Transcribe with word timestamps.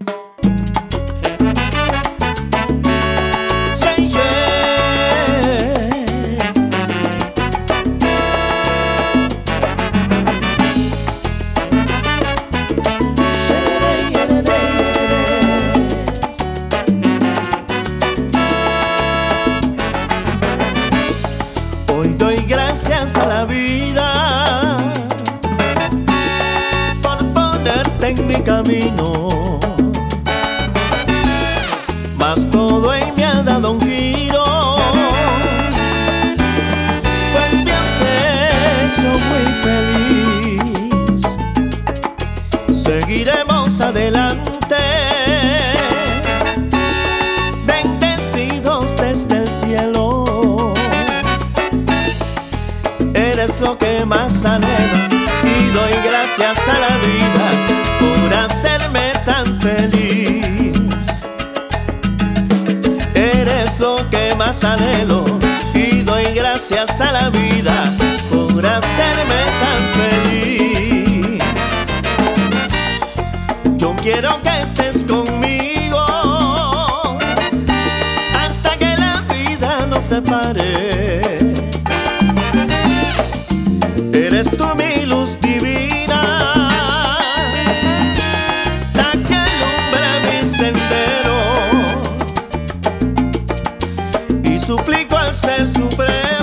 you 0.00 0.23
lo 53.64 53.78
que 53.78 54.04
más 54.04 54.44
anhelo 54.44 54.98
y 55.42 55.70
doy 55.72 55.92
gracias 56.04 56.58
a 56.68 56.76
la 56.84 56.94
vida 57.08 57.46
por 58.00 58.34
hacerme 58.34 59.12
tan 59.24 59.46
feliz. 59.60 61.22
Eres 63.14 63.80
lo 63.80 63.96
que 64.10 64.34
más 64.34 64.64
anhelo 64.64 65.24
y 65.74 66.02
doy 66.02 66.24
gracias 66.34 67.00
a 67.00 67.10
la 67.12 67.30
vida 67.30 67.92
por 68.30 68.66
hacerme 68.66 69.40
tan 69.62 69.80
feliz. 70.00 71.42
Yo 73.78 73.94
quiero 74.02 74.42
que 74.42 74.60
estés 74.60 75.02
conmigo 75.04 76.04
hasta 78.44 78.76
que 78.76 78.96
la 78.96 79.22
vida 79.22 79.86
nos 79.86 80.04
separe 80.04 81.13
suplico 94.76 95.16
al 95.16 95.34
Ser 95.34 95.66
Supremo. 95.68 96.33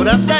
corazón. 0.00 0.39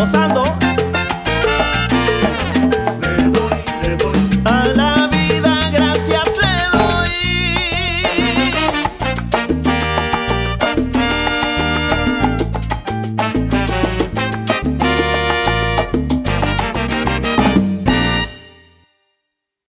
gozando. 0.00 0.39